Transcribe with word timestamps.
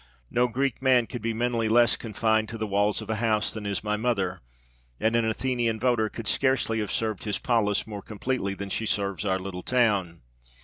No 0.31 0.47
Greek 0.47 0.81
man 0.81 1.05
could 1.05 1.21
be 1.21 1.31
mentally 1.31 1.69
less 1.69 1.95
confined 1.95 2.49
to 2.49 2.57
the 2.57 2.65
walls 2.65 3.03
of 3.03 3.09
a 3.11 3.17
house 3.17 3.51
than 3.51 3.67
is 3.67 3.83
my 3.83 3.97
mother, 3.97 4.41
and 4.99 5.15
an 5.15 5.25
Athenian 5.25 5.79
voter 5.79 6.09
could 6.09 6.27
scarcely 6.27 6.79
have 6.79 6.91
served 6.91 7.23
his 7.25 7.37
polis 7.37 7.85
more 7.85 8.01
completely 8.01 8.55
than 8.55 8.71
she 8.71 8.87
serves 8.87 9.25
our 9.25 9.37
little 9.37 9.61
town. 9.61 10.23